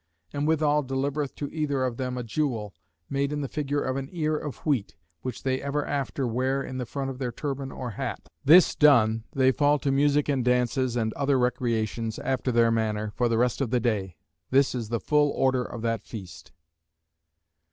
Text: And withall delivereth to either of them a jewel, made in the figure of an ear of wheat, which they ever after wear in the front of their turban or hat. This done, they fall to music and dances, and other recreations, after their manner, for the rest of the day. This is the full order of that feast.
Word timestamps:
And 0.33 0.47
withall 0.47 0.81
delivereth 0.81 1.35
to 1.35 1.47
either 1.53 1.85
of 1.85 1.97
them 1.97 2.17
a 2.17 2.23
jewel, 2.23 2.73
made 3.07 3.31
in 3.31 3.41
the 3.41 3.47
figure 3.47 3.83
of 3.83 3.97
an 3.97 4.09
ear 4.11 4.35
of 4.35 4.57
wheat, 4.65 4.95
which 5.21 5.43
they 5.43 5.61
ever 5.61 5.85
after 5.85 6.25
wear 6.25 6.63
in 6.63 6.79
the 6.79 6.87
front 6.87 7.11
of 7.11 7.19
their 7.19 7.31
turban 7.31 7.71
or 7.71 7.91
hat. 7.91 8.27
This 8.43 8.73
done, 8.73 9.25
they 9.33 9.51
fall 9.51 9.77
to 9.77 9.91
music 9.91 10.27
and 10.27 10.43
dances, 10.43 10.95
and 10.95 11.13
other 11.13 11.37
recreations, 11.37 12.17
after 12.17 12.51
their 12.51 12.71
manner, 12.71 13.13
for 13.15 13.29
the 13.29 13.37
rest 13.37 13.61
of 13.61 13.69
the 13.69 13.79
day. 13.79 14.17
This 14.49 14.73
is 14.73 14.89
the 14.89 14.99
full 14.99 15.29
order 15.35 15.63
of 15.63 15.83
that 15.83 16.03
feast. 16.03 16.51